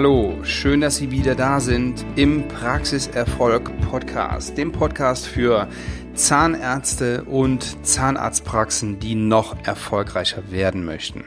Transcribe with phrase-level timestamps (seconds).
[0.00, 5.68] Hallo, schön, dass Sie wieder da sind im Praxiserfolg Podcast, dem Podcast für
[6.14, 11.24] Zahnärzte und Zahnarztpraxen, die noch erfolgreicher werden möchten.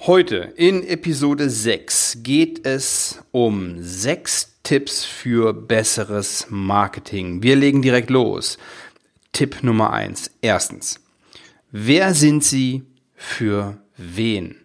[0.00, 7.44] Heute in Episode 6 geht es um sechs Tipps für besseres Marketing.
[7.44, 8.58] Wir legen direkt los.
[9.30, 10.32] Tipp Nummer 1.
[10.40, 10.98] Erstens.
[11.70, 12.82] Wer sind Sie
[13.14, 14.63] für wen?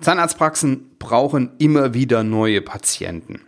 [0.00, 3.40] Zahnarztpraxen brauchen immer wieder neue Patienten.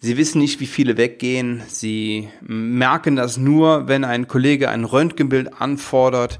[0.00, 1.62] Sie wissen nicht, wie viele weggehen.
[1.66, 6.38] Sie merken das nur, wenn ein Kollege ein Röntgenbild anfordert.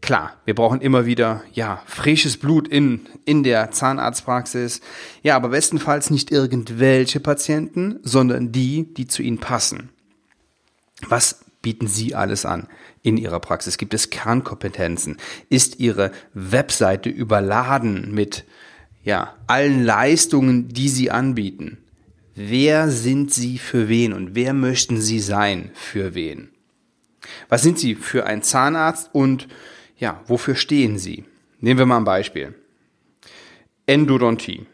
[0.00, 4.82] Klar, wir brauchen immer wieder, ja, frisches Blut in, in der Zahnarztpraxis.
[5.22, 9.88] Ja, aber bestenfalls nicht irgendwelche Patienten, sondern die, die zu ihnen passen.
[11.08, 12.68] Was bieten Sie alles an
[13.02, 13.76] in Ihrer Praxis?
[13.76, 15.16] Gibt es Kernkompetenzen?
[15.48, 18.44] Ist Ihre Webseite überladen mit
[19.02, 21.78] ja, allen Leistungen, die Sie anbieten?
[22.36, 26.50] Wer sind Sie für wen und wer möchten Sie sein für wen?
[27.48, 29.48] Was sind Sie für ein Zahnarzt und
[29.98, 31.24] ja, wofür stehen Sie?
[31.58, 32.54] Nehmen wir mal ein Beispiel.
[33.86, 34.66] Endodontie.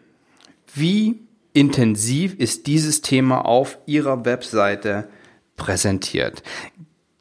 [0.75, 1.21] Wie
[1.55, 5.09] intensiv ist dieses Thema auf Ihrer Webseite
[5.57, 6.43] präsentiert?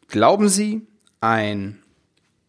[0.08, 0.88] Glauben Sie,
[1.22, 1.82] ein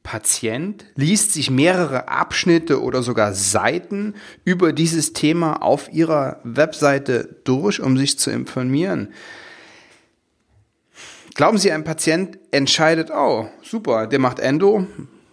[0.02, 7.80] Patient liest sich mehrere Abschnitte oder sogar Seiten über dieses Thema auf Ihrer Webseite durch,
[7.80, 9.12] um sich zu informieren?
[11.34, 14.86] Glauben Sie, ein Patient entscheidet, oh, super, der macht Endo,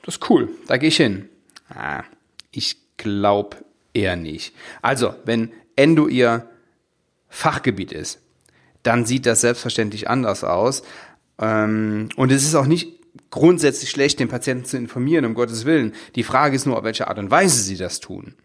[0.03, 1.27] das ist cool, da gehe ich hin.
[1.69, 2.03] Ah,
[2.51, 3.57] ich glaube
[3.93, 4.55] eher nicht.
[4.81, 6.49] Also, wenn Endo Ihr
[7.27, 8.19] Fachgebiet ist,
[8.83, 10.83] dann sieht das selbstverständlich anders aus.
[11.39, 15.93] Ähm, und es ist auch nicht grundsätzlich schlecht, den Patienten zu informieren, um Gottes Willen.
[16.15, 18.35] Die Frage ist nur, auf welche Art und Weise sie das tun.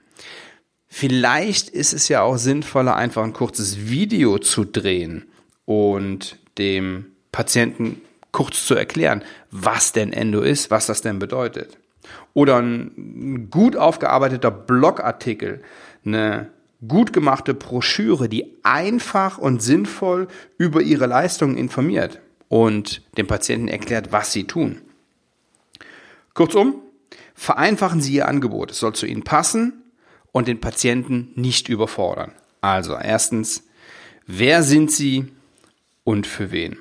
[0.87, 5.25] Vielleicht ist es ja auch sinnvoller, einfach ein kurzes Video zu drehen
[5.65, 8.00] und dem Patienten
[8.31, 11.78] kurz zu erklären, was denn Endo ist, was das denn bedeutet.
[12.33, 15.62] Oder ein gut aufgearbeiteter Blogartikel,
[16.05, 16.50] eine
[16.89, 20.28] gut gemachte Broschüre, die einfach und sinnvoll
[20.59, 24.81] über ihre Leistungen informiert und dem Patienten erklärt, was sie tun.
[26.34, 26.83] Kurzum,
[27.34, 28.73] vereinfachen Sie Ihr Angebot.
[28.73, 29.84] Es soll zu Ihnen passen
[30.33, 32.33] und den Patienten nicht überfordern.
[32.61, 33.65] Also erstens,
[34.27, 35.33] wer sind Sie
[36.03, 36.78] und für wen?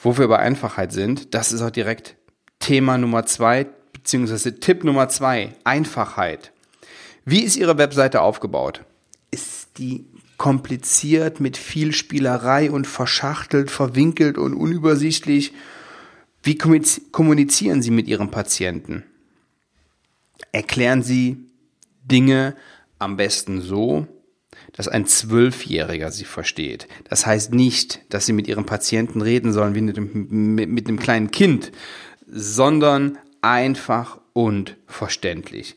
[0.00, 2.16] Wo wir bei Einfachheit sind, das ist auch direkt
[2.58, 6.52] Thema Nummer zwei, beziehungsweise Tipp Nummer zwei, Einfachheit.
[7.24, 8.84] Wie ist Ihre Webseite aufgebaut?
[9.30, 15.52] Ist die kompliziert, mit viel Spielerei und verschachtelt, verwinkelt und unübersichtlich.
[16.42, 19.04] Wie kommunizieren Sie mit Ihrem Patienten?
[20.52, 21.46] Erklären Sie
[22.04, 22.56] Dinge
[22.98, 24.06] am besten so,
[24.72, 26.88] dass ein Zwölfjähriger sie versteht.
[27.08, 30.98] Das heißt nicht, dass Sie mit Ihrem Patienten reden sollen wie mit einem, mit einem
[30.98, 31.72] kleinen Kind,
[32.26, 35.76] sondern einfach und verständlich.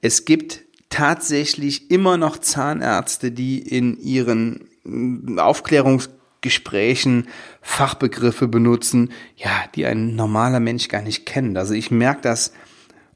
[0.00, 7.28] Es gibt tatsächlich immer noch Zahnärzte, die in ihren mm, Aufklärungsgesprächen
[7.62, 11.56] Fachbegriffe benutzen, ja, die ein normaler Mensch gar nicht kennt.
[11.56, 12.52] Also ich merke das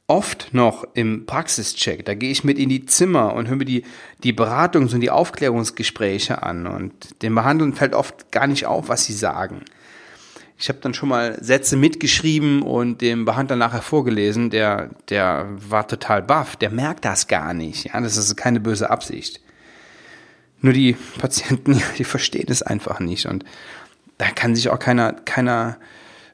[0.06, 2.04] oft noch im Praxischeck.
[2.04, 3.84] Da gehe ich mit in die Zimmer und höre mir die,
[4.22, 6.66] die Beratungs- und die Aufklärungsgespräche an.
[6.66, 9.62] Und den Behandeln fällt oft gar nicht auf, was sie sagen.
[10.64, 14.48] Ich habe dann schon mal Sätze mitgeschrieben und dem Behandler nachher vorgelesen.
[14.48, 16.56] Der, der war total baff.
[16.56, 17.84] Der merkt das gar nicht.
[17.84, 19.42] Ja, das ist keine böse Absicht.
[20.62, 23.26] Nur die Patienten, die verstehen es einfach nicht.
[23.26, 23.44] Und
[24.16, 25.76] da kann sich auch keiner, keiner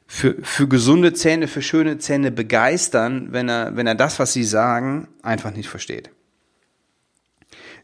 [0.06, 4.44] für, für gesunde Zähne, für schöne Zähne begeistern, wenn er, wenn er das, was sie
[4.44, 6.08] sagen, einfach nicht versteht.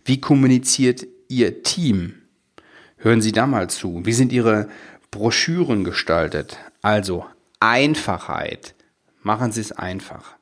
[0.04, 2.14] Wie kommuniziert Ihr Team?
[2.98, 4.06] Hören Sie da mal zu.
[4.06, 4.68] Wie sind Ihre
[5.16, 6.58] Broschüren gestaltet.
[6.82, 7.24] Also
[7.58, 8.74] Einfachheit.
[9.22, 10.36] Machen Sie es einfach.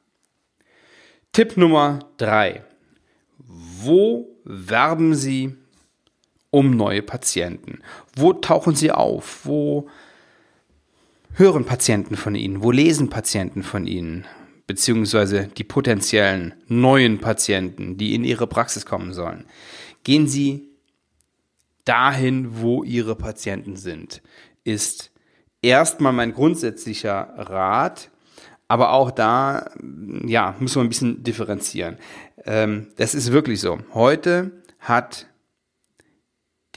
[1.33, 2.65] Tipp Nummer drei:
[3.39, 5.55] Wo werben Sie
[6.51, 7.83] um neue Patienten?
[8.17, 9.47] Wo tauchen Sie auf?
[9.47, 9.89] Wo
[11.35, 12.61] hören Patienten von Ihnen?
[12.61, 14.27] Wo lesen Patienten von Ihnen?
[14.67, 19.45] Beziehungsweise die potenziellen neuen Patienten, die in Ihre Praxis kommen sollen.
[20.03, 20.69] Gehen Sie
[21.85, 24.21] dahin, wo Ihre Patienten sind
[24.65, 25.13] ist
[25.63, 28.11] erstmal mein grundsätzlicher Rat,
[28.69, 29.71] aber auch da,
[30.27, 31.99] ja, muss man ein bisschen differenzieren.
[32.45, 33.79] Ähm, das ist wirklich so.
[33.93, 34.51] Heute
[34.81, 35.27] hat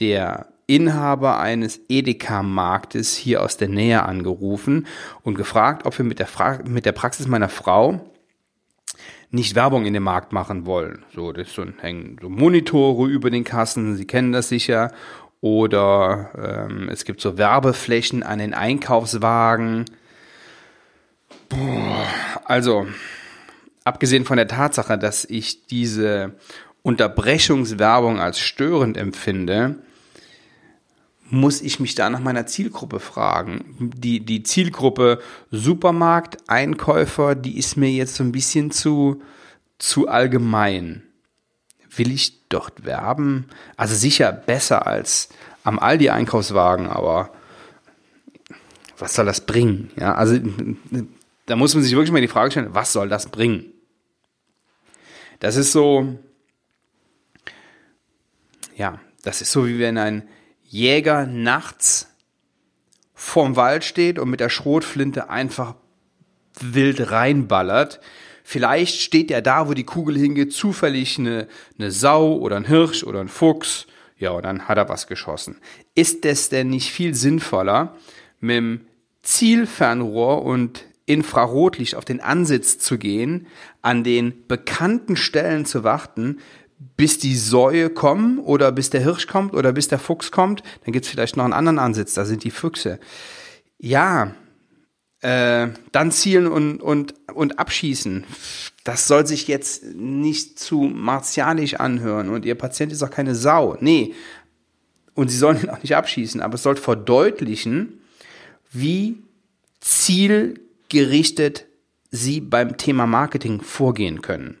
[0.00, 4.86] der Inhaber eines Edeka-Marktes hier aus der Nähe angerufen
[5.22, 6.28] und gefragt, ob wir mit der,
[6.66, 8.12] mit der Praxis meiner Frau
[9.30, 11.04] nicht Werbung in den Markt machen wollen.
[11.14, 14.92] So, das so, hängen so Monitore über den Kassen, Sie kennen das sicher.
[15.40, 19.84] Oder ähm, es gibt so Werbeflächen an den Einkaufswagen.
[21.48, 22.06] Boah,
[22.44, 22.86] also,
[23.84, 26.34] abgesehen von der Tatsache, dass ich diese
[26.82, 29.76] Unterbrechungswerbung als störend empfinde,
[31.30, 33.92] muss ich mich da nach meiner Zielgruppe fragen.
[33.96, 35.20] Die, die Zielgruppe
[35.50, 39.22] Supermarkt, Einkäufer, die ist mir jetzt so ein bisschen zu,
[39.78, 41.02] zu allgemein.
[41.98, 43.48] Will ich dort werben?
[43.76, 45.28] Also sicher besser als
[45.64, 47.32] am Aldi Einkaufswagen, aber
[48.96, 49.90] was soll das bringen?
[49.96, 50.38] Ja, also
[51.46, 53.72] da muss man sich wirklich mal die Frage stellen, was soll das bringen?
[55.40, 56.18] Das ist so,
[58.76, 60.28] ja, das ist so, wie wenn ein
[60.62, 62.08] Jäger nachts
[63.14, 65.74] vorm Wald steht und mit der Schrotflinte einfach
[66.60, 68.00] wild reinballert.
[68.50, 71.48] Vielleicht steht er da, wo die Kugel hingeht, zufällig eine,
[71.78, 73.86] eine Sau oder ein Hirsch oder ein Fuchs.
[74.16, 75.58] Ja, und dann hat er was geschossen.
[75.94, 77.94] Ist es denn nicht viel sinnvoller,
[78.40, 78.80] mit dem
[79.20, 83.48] Zielfernrohr und Infrarotlicht auf den Ansitz zu gehen,
[83.82, 86.38] an den bekannten Stellen zu warten,
[86.96, 90.62] bis die Säue kommen oder bis der Hirsch kommt oder bis der Fuchs kommt.
[90.86, 92.98] Dann gibt's vielleicht noch einen anderen Ansitz, da sind die Füchse.
[93.76, 94.32] Ja,
[95.20, 98.24] äh, dann zielen und, und, und abschießen.
[98.84, 103.76] Das soll sich jetzt nicht zu martialisch anhören und Ihr Patient ist auch keine Sau.
[103.80, 104.14] Nee.
[105.14, 108.00] Und Sie sollen ihn auch nicht abschießen, aber es soll verdeutlichen,
[108.70, 109.18] wie
[109.80, 111.66] zielgerichtet
[112.10, 114.58] Sie beim Thema Marketing vorgehen können.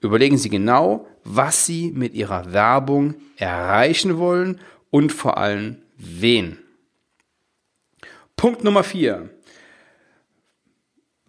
[0.00, 4.60] Überlegen Sie genau, was Sie mit Ihrer Werbung erreichen wollen
[4.90, 6.58] und vor allem wen.
[8.36, 9.30] Punkt Nummer vier.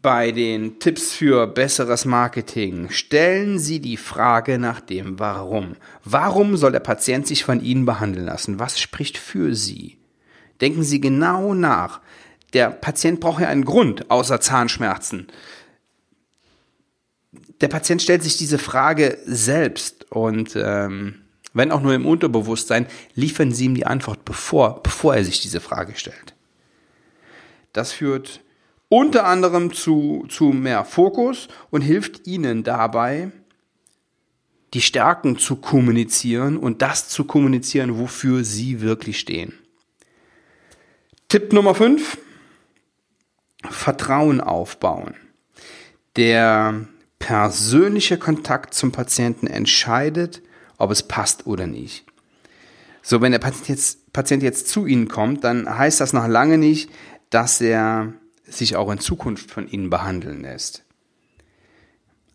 [0.07, 5.75] Bei den Tipps für besseres Marketing stellen Sie die Frage nach dem Warum.
[6.05, 8.57] Warum soll der Patient sich von Ihnen behandeln lassen?
[8.57, 9.97] Was spricht für Sie?
[10.61, 11.99] Denken Sie genau nach.
[12.53, 15.27] Der Patient braucht ja einen Grund außer Zahnschmerzen
[17.59, 21.23] der Patient stellt sich diese Frage selbst und ähm,
[21.53, 25.59] wenn auch nur im Unterbewusstsein, liefern Sie ihm die Antwort, bevor, bevor er sich diese
[25.59, 26.35] Frage stellt.
[27.73, 28.41] Das führt
[28.89, 33.31] unter anderem zu, zu mehr Fokus und hilft Ihnen dabei,
[34.73, 39.53] die Stärken zu kommunizieren und das zu kommunizieren, wofür Sie wirklich stehen.
[41.29, 42.17] Tipp Nummer 5.
[43.69, 45.15] Vertrauen aufbauen.
[46.15, 46.87] Der
[47.19, 50.41] persönliche Kontakt zum Patienten entscheidet,
[50.77, 52.05] ob es passt oder nicht.
[53.01, 56.57] So, wenn der Patient jetzt, Patient jetzt zu Ihnen kommt, dann heißt das noch lange
[56.57, 56.89] nicht,
[57.29, 58.13] dass er
[58.49, 60.83] sich auch in Zukunft von Ihnen behandeln lässt.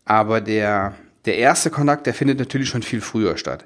[0.05, 0.95] Aber der,
[1.25, 3.65] der erste Kontakt, der findet natürlich schon viel früher statt.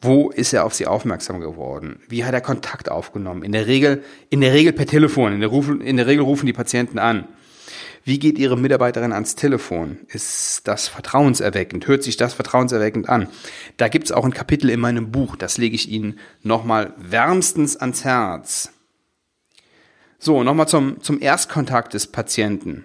[0.00, 2.00] Wo ist er auf Sie aufmerksam geworden?
[2.08, 3.42] Wie hat er Kontakt aufgenommen?
[3.42, 5.32] In der Regel, in der Regel per Telefon.
[5.32, 7.26] In der, rufen, in der Regel rufen die Patienten an.
[8.04, 9.98] Wie geht Ihre Mitarbeiterin ans Telefon?
[10.06, 11.88] Ist das vertrauenserweckend?
[11.88, 13.28] Hört sich das vertrauenserweckend an?
[13.78, 17.76] Da gibt es auch ein Kapitel in meinem Buch, das lege ich Ihnen nochmal wärmstens
[17.76, 18.70] ans Herz.
[20.18, 22.84] So, nochmal zum, zum Erstkontakt des Patienten.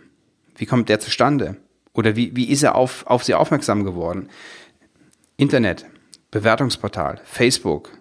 [0.56, 1.58] Wie kommt der zustande?
[1.94, 4.30] Oder wie, wie ist er auf, auf Sie aufmerksam geworden?
[5.38, 5.86] Internet,
[6.30, 7.92] Bewertungsportal, Facebook.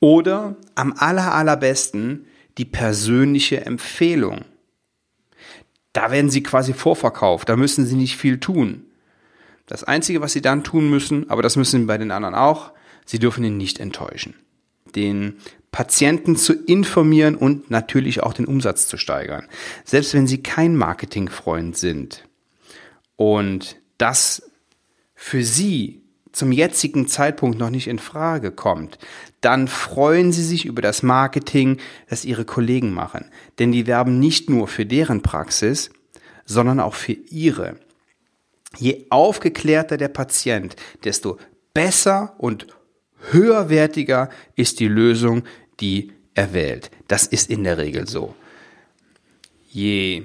[0.00, 2.26] Oder am aller, allerbesten
[2.58, 4.44] die persönliche Empfehlung.
[5.92, 8.84] Da werden sie quasi vorverkauft, da müssen sie nicht viel tun.
[9.66, 12.72] Das Einzige, was sie dann tun müssen, aber das müssen sie bei den anderen auch,
[13.06, 14.34] sie dürfen ihn nicht enttäuschen.
[14.94, 15.38] Den
[15.74, 19.48] Patienten zu informieren und natürlich auch den Umsatz zu steigern.
[19.82, 22.28] Selbst wenn sie kein Marketingfreund sind
[23.16, 24.52] und das
[25.16, 26.00] für sie
[26.30, 28.98] zum jetzigen Zeitpunkt noch nicht in Frage kommt,
[29.40, 31.78] dann freuen Sie sich über das Marketing,
[32.08, 33.24] das Ihre Kollegen machen.
[33.58, 35.90] Denn die werben nicht nur für deren Praxis,
[36.44, 37.74] sondern auch für Ihre.
[38.78, 41.36] Je aufgeklärter der Patient, desto
[41.72, 42.68] besser und
[43.30, 45.44] höherwertiger ist die Lösung,
[45.80, 46.90] die er wählt.
[47.08, 48.34] Das ist in der Regel so.
[49.70, 50.24] Je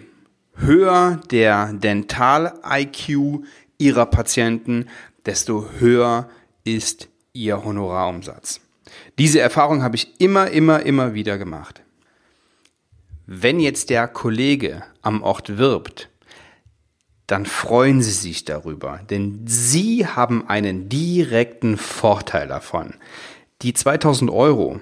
[0.56, 3.44] höher der Dental-IQ
[3.77, 4.88] Ihrer Patienten,
[5.25, 6.29] desto höher
[6.63, 8.60] ist Ihr Honorarumsatz.
[9.18, 11.82] Diese Erfahrung habe ich immer, immer, immer wieder gemacht.
[13.25, 16.10] Wenn jetzt der Kollege am Ort wirbt,
[17.27, 22.96] dann freuen Sie sich darüber, denn Sie haben einen direkten Vorteil davon.
[23.62, 24.79] Die 2000 Euro,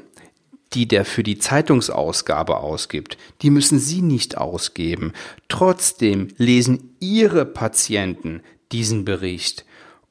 [0.73, 5.13] die der für die Zeitungsausgabe ausgibt, die müssen Sie nicht ausgeben.
[5.47, 9.65] Trotzdem lesen Ihre Patienten diesen Bericht.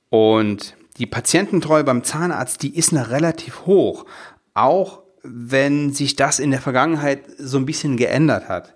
[0.08, 4.06] Und die Patiententreue beim Zahnarzt, die ist noch relativ hoch,
[4.54, 8.74] auch wenn sich das in der Vergangenheit so ein bisschen geändert hat.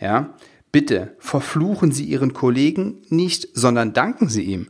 [0.00, 0.34] Ja,
[0.72, 4.68] bitte verfluchen Sie Ihren Kollegen nicht, sondern danken Sie ihm.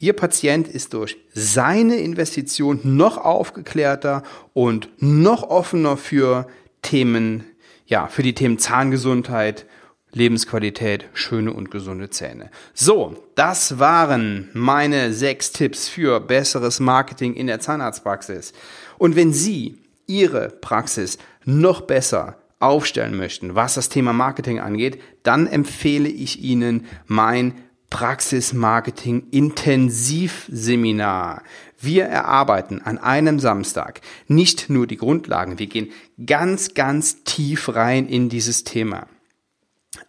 [0.00, 6.46] Ihr Patient ist durch seine Investition noch aufgeklärter und noch offener für
[6.82, 7.44] Themen,
[7.86, 9.66] ja, für die Themen Zahngesundheit,
[10.12, 12.50] Lebensqualität, schöne und gesunde Zähne.
[12.74, 18.52] So, das waren meine sechs Tipps für besseres Marketing in der Zahnarztpraxis.
[18.98, 25.46] Und wenn Sie Ihre Praxis noch besser aufstellen möchten, was das Thema Marketing angeht, dann
[25.46, 27.54] empfehle ich Ihnen mein
[27.90, 31.42] Praxismarketing Intensivseminar.
[31.80, 35.90] Wir erarbeiten an einem Samstag nicht nur die Grundlagen, wir gehen
[36.24, 39.06] ganz, ganz tief rein in dieses Thema.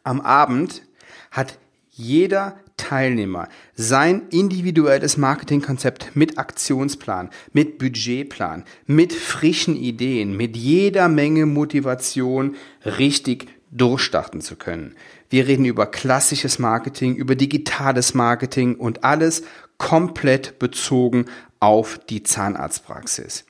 [0.03, 0.83] Am Abend
[1.31, 1.57] hat
[1.89, 11.45] jeder Teilnehmer sein individuelles Marketingkonzept mit Aktionsplan, mit Budgetplan, mit frischen Ideen, mit jeder Menge
[11.45, 12.55] Motivation
[12.86, 14.95] richtig durchstarten zu können.
[15.29, 19.43] Wir reden über klassisches Marketing, über digitales Marketing und alles
[19.77, 21.25] komplett bezogen
[21.59, 23.45] auf die Zahnarztpraxis.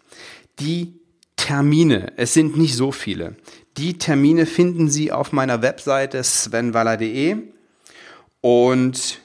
[0.59, 0.99] Die
[1.35, 3.35] Termine, es sind nicht so viele.
[3.77, 7.37] Die Termine finden Sie auf meiner Webseite svenwaller.de
[8.41, 9.21] und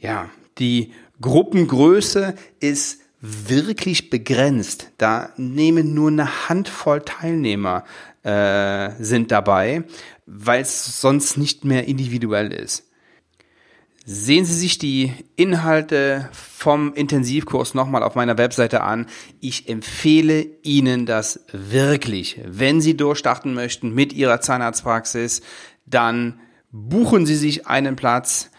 [0.00, 4.90] ja, die Gruppengröße ist wirklich begrenzt.
[4.98, 7.84] Da nehmen nur eine Handvoll Teilnehmer
[8.24, 9.84] äh, sind dabei,
[10.34, 12.88] weil es sonst nicht mehr individuell ist.
[14.04, 19.06] Sehen Sie sich die Inhalte vom Intensivkurs nochmal auf meiner Webseite an.
[19.40, 22.40] Ich empfehle Ihnen das wirklich.
[22.44, 25.42] Wenn Sie durchstarten möchten mit Ihrer Zahnarztpraxis,
[25.86, 26.40] dann
[26.72, 28.50] buchen Sie sich einen Platz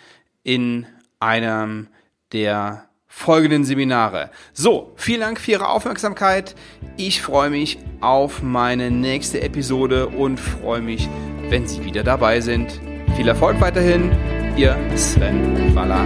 [0.43, 0.85] in
[1.19, 1.87] einem
[2.31, 4.31] der folgenden Seminare.
[4.53, 6.55] So, vielen Dank für Ihre Aufmerksamkeit.
[6.95, 11.09] Ich freue mich auf meine nächste Episode und freue mich,
[11.49, 12.79] wenn Sie wieder dabei sind.
[13.15, 14.11] Viel Erfolg weiterhin.
[14.55, 16.05] Ihr Sven Waller.